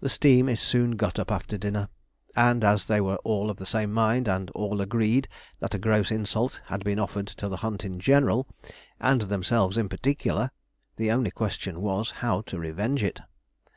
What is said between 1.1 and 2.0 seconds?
up after dinner,